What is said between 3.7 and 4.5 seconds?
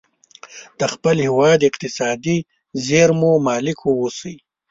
واوسي.